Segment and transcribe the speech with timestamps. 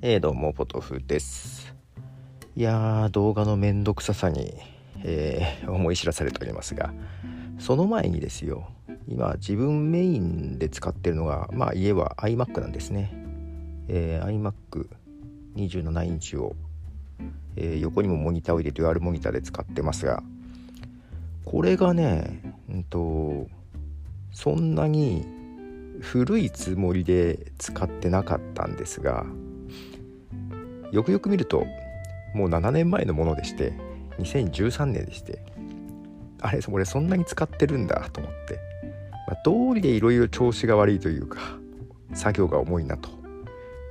[0.00, 1.74] えー、どうもポトフです。
[2.54, 4.54] いやー動画のめんどくささに、
[5.02, 6.94] えー、思い知らされておりますが
[7.58, 8.68] その前にですよ
[9.08, 13.12] 今自分メインで使ってるのがまあ家は iMac なんですね、
[13.88, 14.52] えー、
[15.56, 16.54] iMac27 インチを、
[17.56, 20.22] えー、横にもモニターを入れてデュアルモニターで使ってますが
[21.44, 23.48] これがねうんと
[24.30, 25.26] そんなに
[26.00, 29.26] 古いつもりで使ってなかったんですが
[30.92, 31.66] よくよく見ると
[32.34, 33.72] もう7年前のものでして
[34.18, 35.40] 2013年でして
[36.40, 38.60] あれ俺そんなに使ってるんだと思って、
[39.26, 41.40] まあ、通りでいろいろ調子が悪いというか
[42.14, 43.16] 作業が重いなと、ま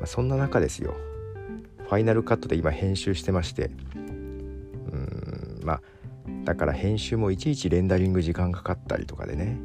[0.04, 0.96] あ、そんな中ですよ。
[1.80, 5.82] ファイナルカットで今編集してましてうーんまあ
[6.44, 9.58] だから編集もいちいちレンダリング時間かかったりとかでね、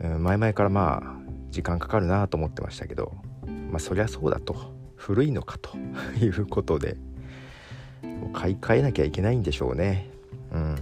[0.00, 3.12] 前々からまあ時間かかるなと思ってましたけど
[3.70, 4.77] まあそりゃそうだと。
[4.98, 5.76] 古いのかと
[6.20, 6.96] いうことで
[8.34, 10.10] 買い替えなきゃいけないんでしょうね。
[10.52, 10.76] うん。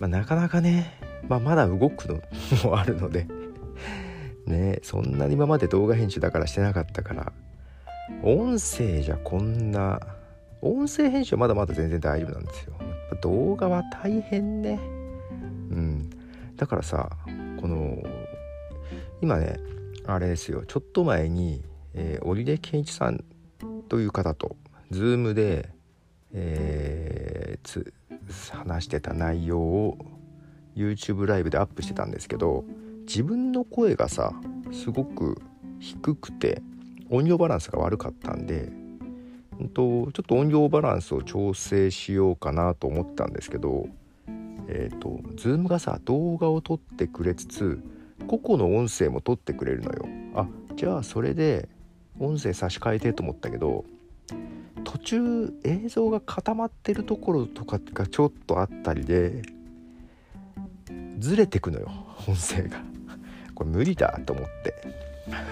[0.00, 2.20] まあ、なかなかね、まあ、まだ動くの
[2.64, 3.26] もあるので
[4.46, 7.32] ねそんなに今まで動画編集だからしてなかったから
[8.22, 10.00] 音声じゃこんな
[10.60, 12.74] 音声編集はまだまだ全然大丈夫なんですよ。
[13.22, 14.80] 動画は大変ね。
[15.70, 16.10] うん。
[16.56, 17.10] だからさ
[17.60, 18.02] この
[19.22, 19.56] 今ね
[20.06, 20.64] あれですよ。
[20.66, 21.62] ちょっと前に、
[21.94, 23.24] えー、織出健一さん
[23.88, 24.56] という方と
[24.90, 25.70] Zoom で、
[26.32, 29.98] えー、話してた内容を
[30.76, 32.64] YouTube ライブでアップしてたんですけど
[33.06, 34.32] 自分の声がさ
[34.72, 35.40] すごく
[35.78, 36.62] 低くて
[37.10, 38.72] 音量バランスが悪かったんで、
[39.62, 43.86] んと、ちょっと音量バランスを調整しようかなと思ったんですけど
[44.68, 47.82] えっ、ー、と Zoom がさ動画を撮ってくれつつ
[48.26, 50.06] 個々の音声も撮ってくれるのよ。
[50.34, 51.68] あじゃあそれで
[52.18, 53.84] 音声差し替えてと思ったけど
[54.84, 59.42] 途中映像が固まってるところとかがちょっとあったりで
[61.18, 61.90] ずれてくのよ
[62.28, 62.82] 音声が。
[63.54, 64.74] これ無理だと思って。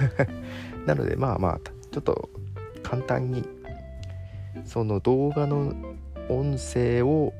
[0.87, 1.61] なのでまあまあ
[1.93, 2.31] ちょっと
[2.83, 3.45] 簡単に
[4.65, 5.73] その動画の
[6.29, 7.33] 音声を、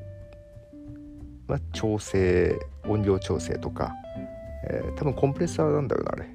[1.47, 3.93] まあ、調整音量調整とか
[4.63, 6.29] えー、多分コンプレッサーなんだよなあれ、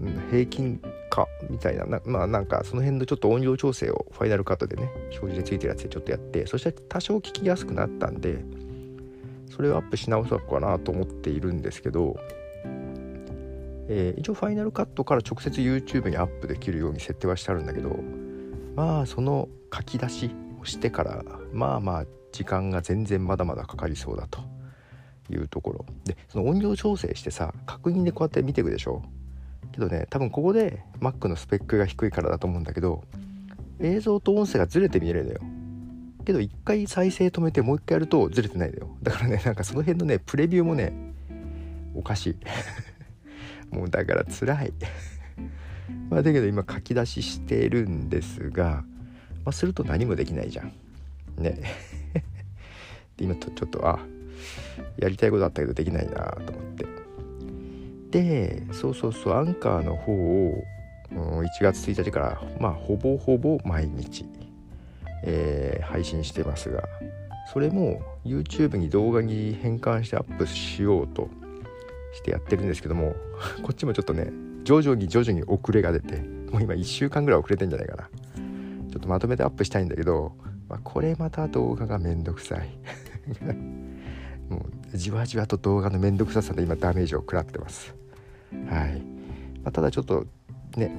[0.00, 0.80] うん、平均
[1.18, 4.90] 化みたいななまあなんかその辺のちょっと音量調整をファイナルカットでね
[5.20, 8.44] 表示でついてるやつでちょっとやってそして多少聞きやすくなったんで
[9.50, 12.16] それをアップし直そうかなと思っているんですけど、
[13.88, 17.96] えー、一応ファイナルカットから直接 YouTube にアップできるように設定はしてあるんだけど
[18.76, 20.30] まあその書き出し
[20.60, 24.40] をしてからまあまあ時間が全然まだまだかかりそうだと。
[25.30, 29.02] いうところでその音量調整してさ確認でこうやって見ていくでしょ？
[29.78, 33.04] けどね多分ここで Mac のスペックが低いからだと思うんだけど
[33.78, 35.40] 映像と音声がずれて見えるのよ。
[36.24, 38.96] けど一回再生止めてもう一回やるとずれてないのよ。
[39.02, 40.92] だからねなんかその辺のねプレビューもね
[41.94, 42.36] おかしい。
[43.74, 44.72] もうだから辛い。
[46.10, 48.84] まあだけど今書き出ししてるんですが、
[49.44, 50.72] まあ、すると何もできないじゃん。
[51.36, 51.60] ね。
[53.16, 54.00] で今とちょっとあ
[54.96, 57.07] やりたいことあったけどできないなと思って。
[58.10, 60.64] でそうそうそうアンカーの方を
[61.12, 64.26] 1月1日からまあほぼほぼ毎日、
[65.24, 66.82] えー、配信してますが
[67.52, 71.28] それも YouTube に動画に変換してアップしようと
[72.14, 73.14] してやってるんですけども
[73.62, 74.30] こっちもちょっとね
[74.64, 76.16] 徐々に徐々に遅れが出て
[76.50, 78.08] もう今1週間ぐらい遅れてんじゃないかな。
[78.90, 80.32] ちょっとまとめてアップしたいんだけど、
[80.68, 82.68] まあ、これまた動画がめんどくさい。
[84.48, 87.94] も うじわじわと動画のめんどくささで今ダメージを食らってます。
[88.70, 89.00] はい、
[89.62, 90.26] まあ、ただちょっと
[90.76, 90.94] ね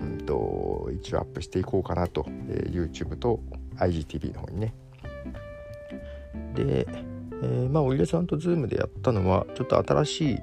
[0.00, 3.40] うんと一応アップしていこうかなと、えー、YouTube と
[3.76, 4.74] IGTV の方にね。
[6.54, 6.88] で、
[7.42, 10.38] えー、まあおいでさんと Zoom でやったのはちょっと新しい、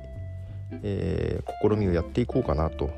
[0.83, 2.89] えー、試みをやっていこうかなと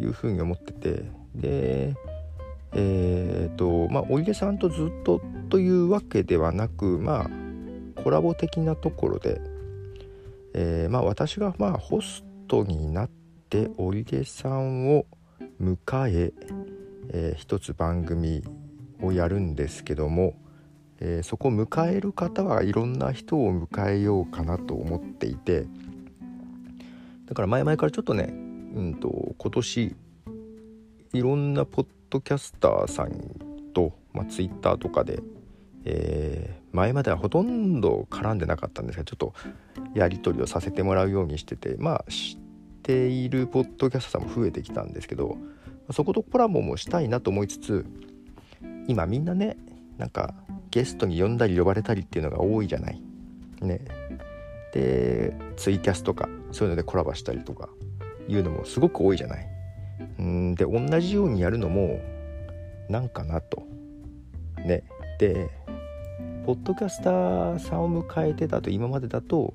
[0.00, 1.04] いうふうに思ってて。
[1.34, 1.94] で
[2.72, 7.47] えっ、とまあおいでさんとずっとというわけではなくまあ
[8.02, 9.40] コラボ的なところで、
[10.54, 13.10] えー、まあ、私がまあホストになっ
[13.50, 15.06] て織出さんを
[15.60, 15.76] 迎
[16.08, 16.32] え
[17.10, 18.42] えー、一つ番組
[19.00, 20.34] をやるんですけども、
[21.00, 25.66] えー、そこ迎える方はいろんな人を迎えようかなと思っていて
[27.26, 28.24] だから前々からちょっとね、
[28.74, 29.96] うんと、今年
[31.12, 33.12] いろんなポッドキャスターさん
[33.74, 35.20] と、まあ、ツイッターとかで
[35.84, 39.34] えー、前まではほとんど絡んでなかったんですがちょっと
[39.94, 42.38] やり取りをさせてもらうようにしててまあ知っ
[42.82, 45.36] ているポッドキャストさんも増えてきたんですけど
[45.90, 47.86] そことコラボもしたいなと思いつつ
[48.86, 49.56] 今みんなね
[49.96, 50.34] なんか
[50.70, 53.02] ゲストに呼んだり呼ばれたりっていうのが多いじゃない。
[53.60, 53.80] ね。
[54.72, 57.70] でツイキャスとかそういうのでコラボしたりとか
[58.28, 59.48] いうのもすごく多いじゃない。
[60.18, 62.00] うんで同じようにやるのも
[62.88, 63.62] なんかなと。
[64.58, 64.84] ね。
[65.18, 65.50] で
[66.48, 69.52] ポッドキャスターさんを迎えてたと今までだと、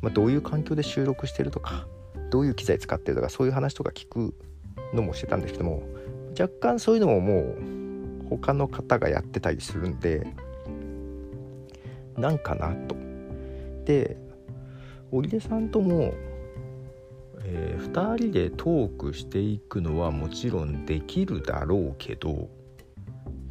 [0.00, 1.86] まあ、どういう環境で収録してるとか
[2.30, 4.34] どういう機材使ってるとかそういう話とか聞く
[4.94, 5.82] のもしてたんですけども
[6.30, 10.26] 若干そういうのももう他の方がやってたりするんで
[12.16, 12.96] なんかなと。
[13.84, 14.16] で
[15.10, 16.14] 織出さんとも、
[17.44, 22.48] えー、2人でトークしていくのはもちろんできるだろうけど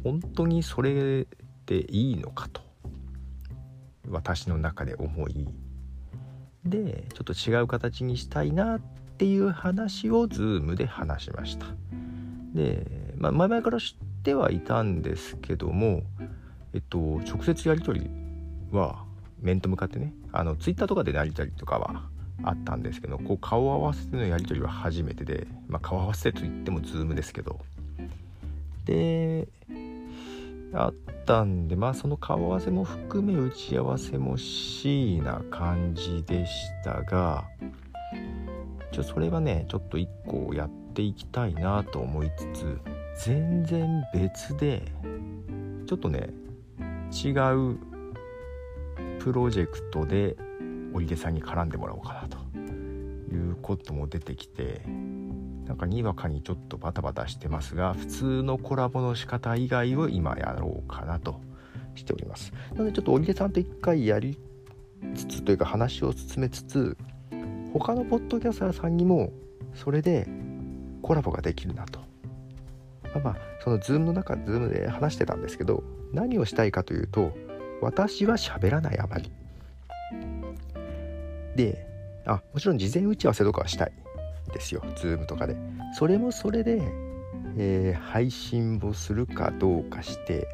[0.02, 1.28] 本当にそれ
[1.66, 2.68] でいいのかと
[4.10, 5.48] 私の中で思い。
[6.64, 8.80] でちょっと違う形にしたいなっ
[9.16, 11.66] ていう話を Zoom で話しました。
[12.54, 12.86] で、
[13.16, 16.02] まあ、前々から知ってはいたんですけども
[16.74, 18.10] えっと直接やり取り
[18.70, 19.04] は
[19.40, 22.02] 面と向かってねあの Twitter とかでやり取りとかは
[22.42, 27.60] あったんですけどこう顔合わせてのやり取りは初めてで、まあ、顔合わせてといっても Zoom ですけど。
[28.84, 29.48] で
[30.72, 30.94] あっ
[31.26, 36.52] たんでまあその顔合わせも含め打ち合わせも C な感じでし
[36.84, 37.44] たが
[38.92, 42.80] ちょそれはねちょっと1個やっていきたいなと思いつつ
[43.24, 44.82] 全然別で
[45.86, 46.30] ちょっとね
[47.12, 47.78] 違う
[49.18, 50.36] プロジェクトで
[50.92, 52.38] 織出さんに絡んでもらおうかなと
[53.34, 54.82] いうことも出てきて
[55.70, 61.40] なんかにわかにちょっとバタバタしてますが普通のコラボの仕方以外を今やろうかなと
[61.94, 62.52] しております。
[62.72, 64.36] なのでちょっと織出さんと一回やり
[65.14, 66.96] つつというか話を進めつつ
[67.72, 69.30] 他のポッドキャスターさんにも
[69.72, 70.26] それで
[71.02, 72.00] コラボができるなと。
[73.04, 77.32] まあまあその Zoom の中 Zoom で話してたんですけど何をしたいかというと
[77.80, 79.30] 私は喋らないあまり。
[81.54, 81.86] で
[82.26, 83.92] あもちろん事前打ち合わせとかはしたい。
[84.52, 85.56] ですよ Zoom とかで。
[85.94, 86.80] それもそれで、
[87.56, 90.46] えー、配信をするかどうかして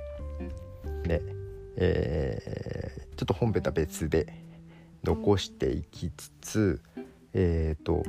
[1.06, 1.20] ね
[1.76, 4.32] えー、ちょっと本編とは別で
[5.04, 6.82] 残していきつつ
[7.34, 8.02] えっ、ー、と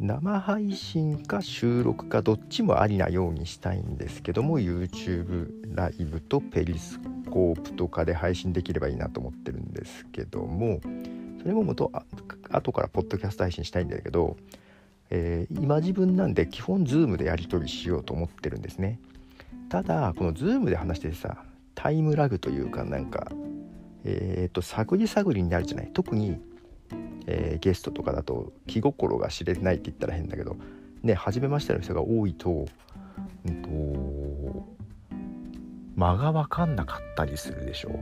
[0.00, 7.00] 生配信か収録かどっちもありなようにしたいんですけども YouTube ライブとペリス
[7.30, 10.80] コープとかで配信できればいいなと思ってるんですけども
[11.42, 11.90] それも元
[12.50, 14.36] 後からポッドキャスト配信したいんだけど
[15.10, 19.00] えー、今自分なんで基本 Zoom でやり取りしようと思ってるんですね。
[19.68, 21.38] ただこの Zoom で話しててさ
[21.74, 23.30] タイムラグというかなんか
[24.04, 25.90] えっ、と探り探りになるじゃない。
[25.92, 26.40] 特に、
[27.26, 30.56] えー、ゲストとかだと気心が知れないって言ったら変だけど
[31.02, 32.66] ね初めましての人が多いと,、
[33.46, 34.68] うんと
[35.96, 37.98] 間が分かんなかったりするでしょ。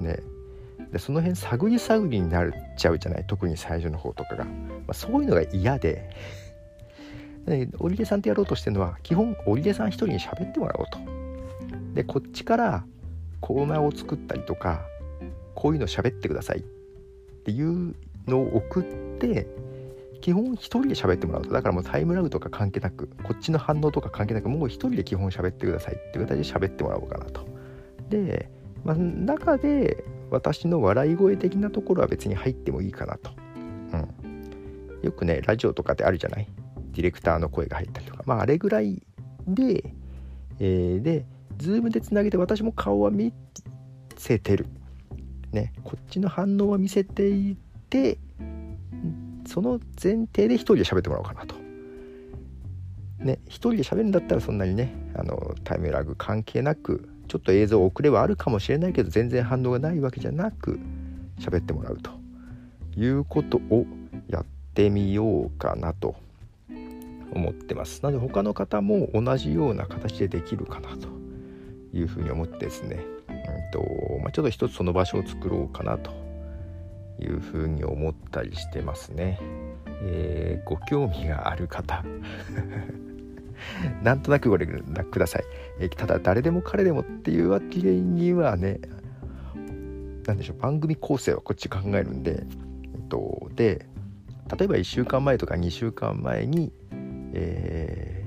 [0.00, 0.20] うね
[0.92, 3.24] でその辺探り探りになっちゃうじゃない？
[3.26, 4.50] 特に最初の方とかが、ま
[4.88, 6.10] あ、そういうのが嫌で。
[7.80, 11.00] 織出さんとやろうとしてるのは基本織出さん一人に喋ってもらおうと。
[11.92, 12.84] でこっちから
[13.40, 14.82] コーナーを作ったりとか
[15.56, 16.58] こういうの喋ってください。
[16.60, 16.62] っ
[17.42, 17.96] ていう
[18.28, 18.84] のを送っ
[19.18, 19.48] て
[20.20, 21.50] 基本一人で喋ってもらうと。
[21.52, 27.44] だからもうタイムラグとか関係なくこっちの反応とか関係なくもう一人で基本喋ってくださいっていう形で喋ってもらおうかなと。
[28.08, 28.48] で、
[28.84, 33.30] まあ、中で私の笑い声的なところは別に入ってもいいかなと、
[33.92, 33.96] う
[34.26, 36.48] ん、よくねラジオとかってあるじゃない？
[36.92, 38.22] ディレクターの声が入ったりとか。
[38.26, 39.02] まああれぐらい
[39.46, 39.92] で、
[40.58, 41.26] えー、で
[41.58, 43.32] ズームでつなげて私も顔は見
[44.16, 44.66] せてる。
[45.52, 45.72] ね。
[45.84, 47.56] こっちの反応は見せてい
[47.90, 48.18] て
[49.46, 51.56] その前提で一人で喋ってもらおうかなと。
[53.18, 60.78] ね、一人で喋るんだったらそんなにねあのタイムラグ関係なくちょっと映像遅れはあるかもしれないけど全然反応がないわけじゃなく
[61.40, 62.10] 喋ってもらうと
[62.94, 63.86] いうことを
[64.28, 66.14] やってみようかなと
[67.32, 68.02] 思ってます。
[68.02, 71.08] なので他の方も同じような形でできるかなと
[71.94, 73.34] いうふうに思ってですね、うん
[73.72, 73.80] と
[74.20, 76.10] まあ、ちょっと一つその場所を作ろうかなと
[77.18, 79.38] いうふうに思ったりしてますね、
[80.02, 82.04] えー、ご興味がある方。
[84.02, 85.44] なんとなくご連絡ください。
[85.80, 88.80] えただ誰でも彼でもっていうわけにはね
[90.26, 92.44] 何でしょう番組構成はこっち考えるんで、
[92.94, 93.86] えっと、で
[94.58, 96.72] 例えば1週間前とか2週間前に、
[97.32, 98.26] え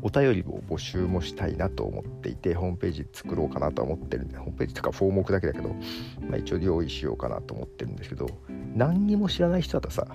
[0.00, 5.68] ー、お便りを募集もしたいなと思っていてホームページ作ろうかなと思ってるんでホームページとかフォームだけだけど、
[6.20, 8.26] まあ、一応用意しようかなと思ってるんですけど
[8.74, 10.06] 何にも知らない人だとさ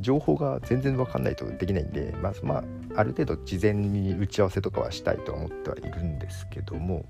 [0.00, 2.64] 情報が全然分かんないとできないんで、まあ、まあ、
[2.96, 7.04] ある程度事前に打ち合わせとかはしたいと思ってはいるんですけども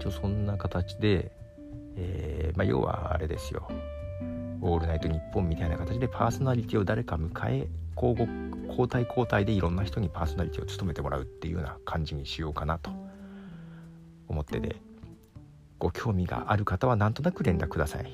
[0.00, 1.32] 一応そんな形で、
[1.96, 3.68] えー、まあ、要はあれですよ
[4.60, 8.28] 「オールナイトニッポン」みたいな形でパーソナリティを誰か迎え交互
[8.68, 12.90] 交代交代でいろんな人にパーソナリティを務めてもらうっていうような感じにしようかなと
[14.28, 14.76] 思ってて
[15.78, 18.10] ご興味がある方はなんとなく連絡ください。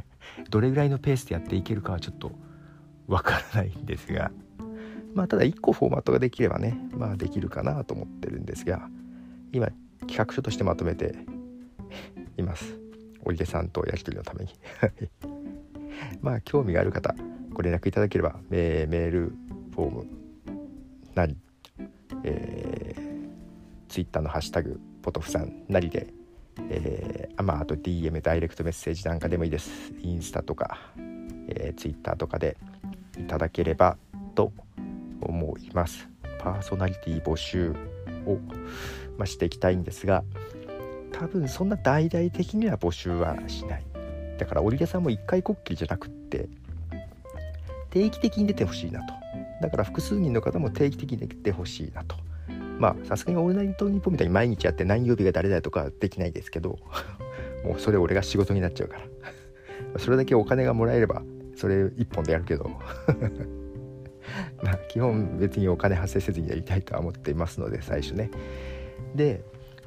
[0.50, 2.32] どれぐらいのペースでやっていけるかはちょっと
[3.06, 4.30] わからないんですが
[5.16, 8.88] まあただ1個フォーマットができればねまあできるかなと思ってるんですが
[9.50, 9.68] 今
[10.00, 11.16] 企画書としてまとめて
[12.36, 12.78] います。
[13.24, 14.50] 織出さんとやり取りのために。
[16.20, 17.14] まあ興味がある方
[17.52, 19.32] ご連絡いただければメール
[19.74, 20.06] フォーム
[21.14, 21.36] なり、
[22.22, 26.12] えー、ツイッターのハッシュタグポトフさんなりで、
[26.68, 29.94] えー、まあ、あと DM ダイレクトメッセージなんかでもいいです。
[30.02, 30.78] インスタとか、
[31.48, 32.58] えー、ツイッターとかで
[33.18, 33.96] いただければ
[34.34, 34.65] と思います
[35.76, 36.08] ます。
[36.38, 37.70] パーソナリティ募集
[38.26, 38.38] を、
[39.18, 40.24] まあ、していきたいんですが
[41.12, 43.84] 多分そんな大々的には募集はしない。
[44.38, 46.48] だから織田さんも一回こっきりじゃなくって
[47.90, 49.14] 定期的に出てほしいなと。
[49.62, 52.16] だから複数人の方も定期的に出てほしいなと。
[52.78, 56.78] まあさすがに「オールナイトニッポン」みたいに毎日やって何曜日が誰だとかできないですけど
[57.64, 59.02] もうそれ俺が仕事になっちゃうから。
[59.98, 61.22] それだけお金がもらえれば
[61.54, 62.70] それ一本でやるけど。
[64.62, 68.30] まあ基本別にお金発生せずにやりたいとは思っていますので最初ね。
[69.14, 69.42] で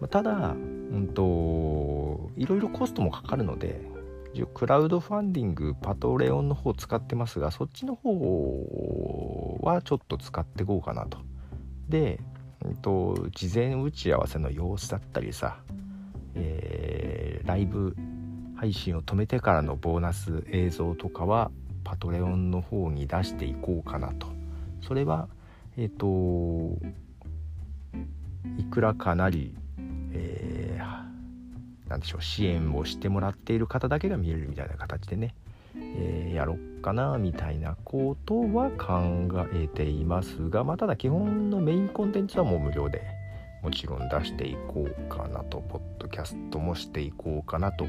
[0.09, 3.81] ただうんといろいろコストもかかるので
[4.53, 11.17] クラウドファンディングパトレオンの方使ってますがそっちの方はちょっと使っていこうかなと。
[11.89, 12.19] で、
[12.63, 15.57] うんと、事前打ち合わせの様子だったりさ、
[16.35, 17.95] えー、ライブ
[18.55, 21.49] 配信を止めてからのボーナス映像とかは
[21.89, 24.27] パトレオンの方に出していこうかなと
[24.87, 25.27] それは
[25.75, 26.77] えっ、ー、と
[28.59, 29.55] いくらかなり、
[30.13, 35.33] えー、でしょう支援をしてもらっている方だけが見れるみたいな形でね、
[35.75, 43.01] えー、やろっかなみたいなことは考えていますが、まあ、ただ基本のメインコンテンツはもう無料で
[43.63, 47.87] もちろん出していこうかなとポッドキャストもしていこうかなと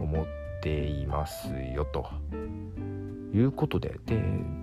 [0.00, 0.26] 思っ
[0.62, 2.06] ていますよと。
[3.32, 3.98] いうことで。
[4.06, 4.22] で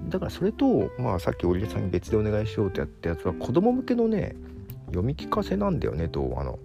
[0.10, 4.36] だからそれと、まあ、さっき織田さんに別でお願いしようってやったやつは子供向けのね
[4.88, 6.60] 読み聞かせなんだよね動画の。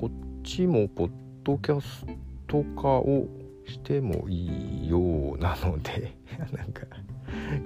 [0.00, 1.10] こっちもポッ
[1.44, 2.06] ドキャス
[2.46, 3.26] ト化を
[3.66, 6.86] してもいいようなので なんか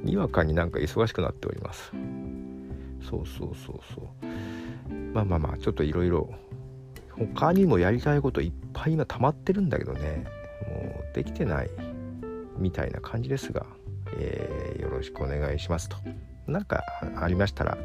[0.03, 1.93] にわかになんか忙しくなっております。
[3.09, 4.95] そうそうそうそう。
[5.13, 6.31] まあまあまあちょっといろいろ
[7.11, 10.25] 他にもやりたいこといっぱい今溜まってるんだけどね。
[10.69, 11.71] もうできてない。
[12.57, 13.67] みたいな感じですが、
[14.17, 15.97] えー、よろしくお願いしますと。
[16.47, 16.83] 何か
[17.17, 17.79] ありましたら、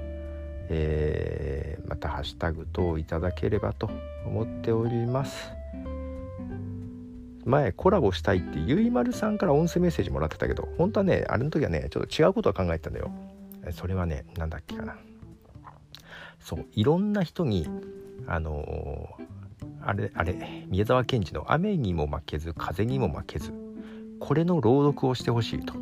[0.70, 3.90] えー、またハッシュタグ等いただければと
[4.26, 5.52] 思っております。
[7.46, 13.12] 前コラボしたいってゆいまるさんから音声メッセージもらってたけど本当はねあれの時はねちょっと違うことを考えてたんだよ
[13.72, 14.98] それはね何だっけかな。
[16.40, 17.68] そういろんな人に
[18.28, 23.52] あのー、あれあれ宮沢賢治の「雨にも負けず風にも負けず」
[24.20, 25.74] これの朗読をしてほしいと。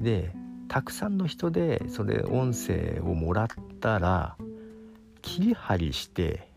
[0.00, 0.32] で
[0.68, 3.48] たくさんの人でそれ音声をもらっ
[3.80, 4.36] たら
[5.22, 6.48] 切り張りして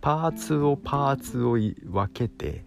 [0.00, 2.64] パーツをパーツを分けて、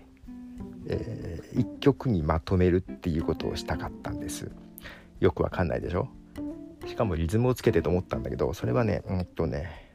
[0.88, 4.52] えー、1曲にまとめるっていうことをしたかったんです
[5.20, 6.08] よくわかんないでしょ？
[6.88, 9.88] しかもリズムをつけてと思ったんだけどそれはねうんとね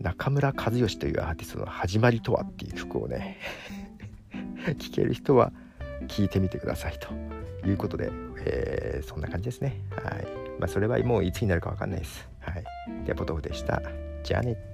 [0.00, 3.38] 中村和義というアーティストの「始まりとは」っていう曲をね
[4.78, 5.52] 聞ける人は
[6.08, 7.08] 聞いてみてくださいと
[7.66, 8.10] いうことで、
[8.44, 9.80] えー、そんな感じですね。
[9.90, 10.26] はい。
[10.58, 12.28] まあ、それはもういつになるかわかんないです。
[12.40, 12.64] はい。
[13.04, 13.82] では、ポトフでした。
[14.22, 14.73] じゃあね。